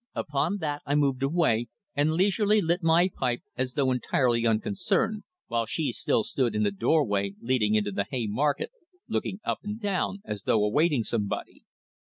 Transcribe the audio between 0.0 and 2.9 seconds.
Upon that I moved away and leisurely lit